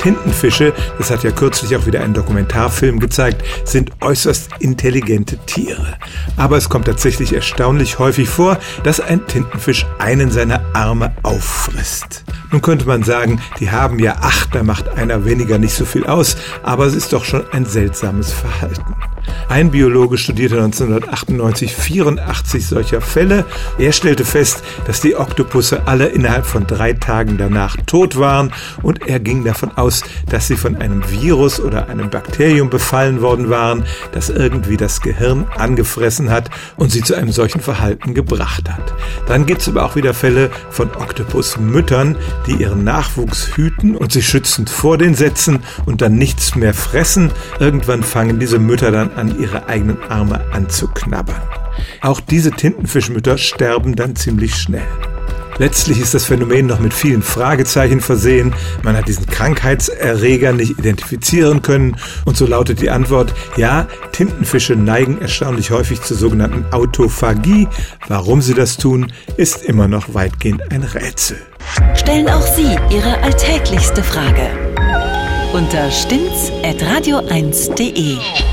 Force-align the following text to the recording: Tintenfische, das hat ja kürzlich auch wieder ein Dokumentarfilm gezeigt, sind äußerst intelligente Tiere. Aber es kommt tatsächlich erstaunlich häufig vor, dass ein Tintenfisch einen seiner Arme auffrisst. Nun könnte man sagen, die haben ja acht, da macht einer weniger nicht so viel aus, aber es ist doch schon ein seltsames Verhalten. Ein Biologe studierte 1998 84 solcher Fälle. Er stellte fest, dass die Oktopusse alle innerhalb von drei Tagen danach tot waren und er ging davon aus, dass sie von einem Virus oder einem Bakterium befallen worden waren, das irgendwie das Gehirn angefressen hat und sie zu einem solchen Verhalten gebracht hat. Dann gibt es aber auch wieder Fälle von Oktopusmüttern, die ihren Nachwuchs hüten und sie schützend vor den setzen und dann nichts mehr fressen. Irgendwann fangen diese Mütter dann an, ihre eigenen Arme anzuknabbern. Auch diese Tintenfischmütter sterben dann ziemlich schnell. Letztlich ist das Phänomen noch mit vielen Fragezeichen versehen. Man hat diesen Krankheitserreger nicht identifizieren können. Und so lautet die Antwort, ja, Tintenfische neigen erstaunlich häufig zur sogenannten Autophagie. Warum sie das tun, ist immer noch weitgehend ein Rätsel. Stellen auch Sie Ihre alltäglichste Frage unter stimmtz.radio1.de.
Tintenfische, 0.00 0.72
das 0.98 1.10
hat 1.10 1.24
ja 1.24 1.30
kürzlich 1.30 1.76
auch 1.76 1.86
wieder 1.86 2.02
ein 2.02 2.14
Dokumentarfilm 2.14 3.00
gezeigt, 3.00 3.44
sind 3.64 3.90
äußerst 4.00 4.50
intelligente 4.58 5.36
Tiere. 5.44 5.98
Aber 6.36 6.56
es 6.56 6.68
kommt 6.68 6.86
tatsächlich 6.86 7.34
erstaunlich 7.34 7.98
häufig 7.98 8.28
vor, 8.28 8.58
dass 8.82 9.00
ein 9.00 9.26
Tintenfisch 9.26 9.86
einen 9.98 10.30
seiner 10.30 10.62
Arme 10.72 11.14
auffrisst. 11.22 12.24
Nun 12.50 12.62
könnte 12.62 12.86
man 12.86 13.02
sagen, 13.02 13.40
die 13.60 13.70
haben 13.70 13.98
ja 13.98 14.16
acht, 14.20 14.54
da 14.54 14.62
macht 14.62 14.88
einer 14.88 15.24
weniger 15.24 15.58
nicht 15.58 15.74
so 15.74 15.84
viel 15.84 16.06
aus, 16.06 16.36
aber 16.62 16.86
es 16.86 16.94
ist 16.94 17.12
doch 17.12 17.24
schon 17.24 17.44
ein 17.52 17.66
seltsames 17.66 18.32
Verhalten. 18.32 18.96
Ein 19.50 19.72
Biologe 19.72 20.16
studierte 20.16 20.54
1998 20.62 21.74
84 21.74 22.68
solcher 22.68 23.00
Fälle. 23.00 23.44
Er 23.78 23.90
stellte 23.90 24.24
fest, 24.24 24.62
dass 24.86 25.00
die 25.00 25.16
Oktopusse 25.16 25.88
alle 25.88 26.06
innerhalb 26.06 26.46
von 26.46 26.68
drei 26.68 26.92
Tagen 26.92 27.36
danach 27.36 27.76
tot 27.84 28.16
waren 28.16 28.52
und 28.82 29.08
er 29.08 29.18
ging 29.18 29.42
davon 29.42 29.76
aus, 29.76 30.04
dass 30.28 30.46
sie 30.46 30.54
von 30.54 30.76
einem 30.76 31.02
Virus 31.10 31.58
oder 31.58 31.88
einem 31.88 32.10
Bakterium 32.10 32.70
befallen 32.70 33.22
worden 33.22 33.50
waren, 33.50 33.82
das 34.12 34.30
irgendwie 34.30 34.76
das 34.76 35.00
Gehirn 35.00 35.46
angefressen 35.56 36.30
hat 36.30 36.48
und 36.76 36.92
sie 36.92 37.02
zu 37.02 37.16
einem 37.16 37.32
solchen 37.32 37.60
Verhalten 37.60 38.14
gebracht 38.14 38.70
hat. 38.70 38.94
Dann 39.26 39.46
gibt 39.46 39.62
es 39.62 39.68
aber 39.68 39.84
auch 39.84 39.96
wieder 39.96 40.14
Fälle 40.14 40.50
von 40.70 40.90
Oktopusmüttern, 40.94 42.16
die 42.46 42.52
ihren 42.52 42.84
Nachwuchs 42.84 43.56
hüten 43.56 43.96
und 43.96 44.12
sie 44.12 44.22
schützend 44.22 44.70
vor 44.70 44.96
den 44.96 45.14
setzen 45.16 45.58
und 45.86 46.02
dann 46.02 46.14
nichts 46.14 46.54
mehr 46.54 46.72
fressen. 46.72 47.32
Irgendwann 47.58 48.04
fangen 48.04 48.38
diese 48.38 48.60
Mütter 48.60 48.92
dann 48.92 49.10
an, 49.16 49.39
ihre 49.40 49.68
eigenen 49.68 49.98
Arme 50.08 50.44
anzuknabbern. 50.52 51.40
Auch 52.02 52.20
diese 52.20 52.50
Tintenfischmütter 52.50 53.38
sterben 53.38 53.96
dann 53.96 54.16
ziemlich 54.16 54.54
schnell. 54.54 54.86
Letztlich 55.58 56.00
ist 56.00 56.14
das 56.14 56.24
Phänomen 56.24 56.66
noch 56.66 56.80
mit 56.80 56.94
vielen 56.94 57.20
Fragezeichen 57.20 58.00
versehen. 58.00 58.54
Man 58.82 58.96
hat 58.96 59.08
diesen 59.08 59.26
Krankheitserreger 59.26 60.54
nicht 60.54 60.78
identifizieren 60.78 61.60
können. 61.60 61.96
Und 62.24 62.38
so 62.38 62.46
lautet 62.46 62.80
die 62.80 62.88
Antwort, 62.88 63.34
ja, 63.58 63.86
Tintenfische 64.12 64.74
neigen 64.74 65.20
erstaunlich 65.20 65.70
häufig 65.70 66.00
zur 66.00 66.16
sogenannten 66.16 66.64
Autophagie. 66.72 67.68
Warum 68.08 68.40
sie 68.40 68.54
das 68.54 68.78
tun, 68.78 69.12
ist 69.36 69.62
immer 69.62 69.86
noch 69.86 70.14
weitgehend 70.14 70.62
ein 70.72 70.82
Rätsel. 70.82 71.36
Stellen 71.94 72.30
auch 72.30 72.46
Sie 72.56 72.78
Ihre 72.90 73.22
alltäglichste 73.22 74.02
Frage 74.02 74.48
unter 75.52 75.90
stimmtz.radio1.de. 75.90 78.49